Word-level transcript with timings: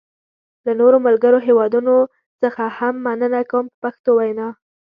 له 0.65 0.71
نورو 0.79 0.97
ملګرو 1.07 1.39
هېوادونو 1.47 1.95
څخه 2.41 2.63
هم 2.77 2.95
مننه 3.05 3.41
کوم 3.51 3.65
په 3.71 3.75
پښتو 3.83 4.09
وینا. 4.17 4.47